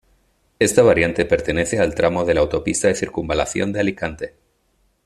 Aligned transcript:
Esta 0.57 0.81
variante 0.81 1.25
pertenece 1.25 1.77
al 1.77 1.93
tramo 1.93 2.25
de 2.25 2.33
la 2.33 2.39
autopista 2.41 2.87
de 2.87 2.95
Circunvalación 2.95 3.71
de 3.71 3.79
Alicante. 3.81 4.33